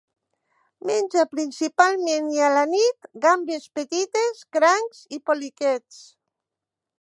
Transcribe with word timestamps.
Menja 0.89 1.25
principalment, 1.33 2.31
i 2.37 2.41
a 2.45 2.47
la 2.53 2.63
nit, 2.71 3.09
gambes 3.27 3.69
petites, 3.81 4.43
crancs 4.59 5.05
i 5.19 5.21
poliquets. 5.29 6.01